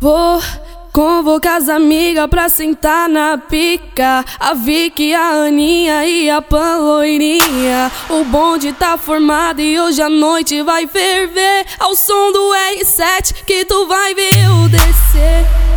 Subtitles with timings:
[0.00, 0.40] Vou
[0.94, 4.24] convocar as amigas pra sentar na pica.
[4.38, 7.92] A Vicky, a Aninha e a Paloirinha.
[8.08, 11.66] O bonde tá formado e hoje a noite vai ferver.
[11.78, 15.69] Ao som do R7 que tu vai ver eu descer.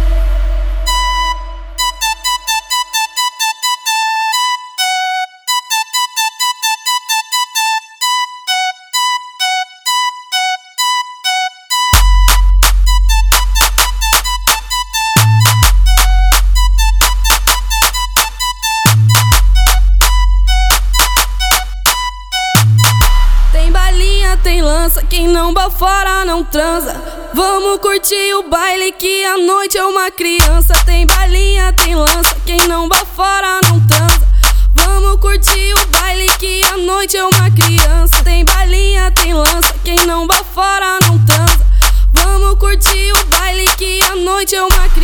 [24.84, 27.02] Tem lança, quem não bafora não transa.
[27.34, 30.74] Vamos curtir o baile que a noite é uma criança.
[30.86, 34.28] Tem balinha, tem lança, quem não bafora não transa.
[34.76, 38.22] Vamos curtir o baile que a noite é uma criança.
[38.24, 41.66] Tem balinha, tem lança, quem não bafora não transa.
[42.14, 45.03] Vamos curtir o baile que a noite é uma criança.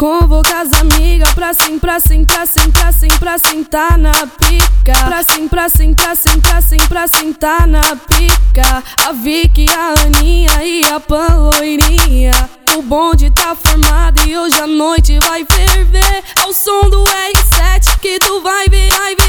[0.00, 4.94] Convoca as amigas pra sim, pra sim, pra sim, pra sim, pra sentar na pica.
[5.04, 8.82] Pra sim, pra sim, pra sim, pra sim, pra sentar na pica.
[9.06, 12.32] A Vicky, a Aninha e a Paloirinha.
[12.78, 16.24] O bonde tá formado e hoje a noite vai ferver.
[16.40, 19.19] Ao som do R7 que tu vai ver, vai ver,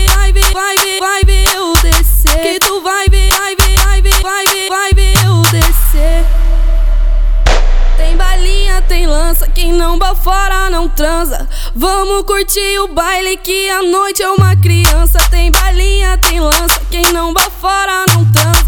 [9.72, 11.48] quem não bafora não transa.
[11.74, 15.18] Vamos curtir o baile que a noite é uma criança.
[15.30, 18.66] Tem balinha, tem lança, quem não bafora não transa.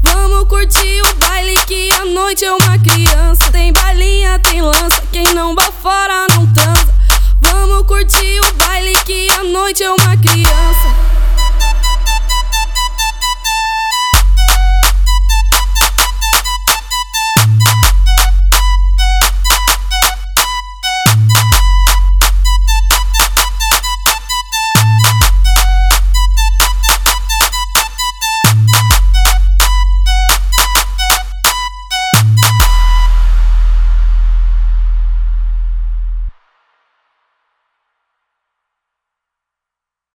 [0.00, 3.50] Vamos curtir o baile que a noite é uma criança.
[3.50, 5.63] Tem balinha, tem lança, quem não bafora